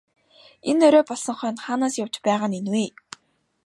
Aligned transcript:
Энэ 0.69 0.83
орой 0.87 1.03
болсон 1.07 1.35
хойно 1.37 1.61
хаанаас 1.65 1.95
явж 2.03 2.15
байгаа 2.25 2.49
нь 2.49 2.57
энэ 2.59 2.71
вэ? 2.73 2.85